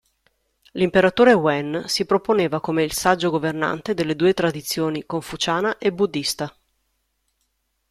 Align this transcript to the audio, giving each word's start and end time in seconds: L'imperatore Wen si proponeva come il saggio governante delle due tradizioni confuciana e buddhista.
L'imperatore 0.71 1.31
Wen 1.33 1.83
si 1.85 2.05
proponeva 2.07 2.59
come 2.59 2.81
il 2.81 2.91
saggio 2.91 3.29
governante 3.29 3.93
delle 3.93 4.15
due 4.15 4.33
tradizioni 4.33 5.05
confuciana 5.05 5.77
e 5.77 5.93
buddhista. 5.93 6.57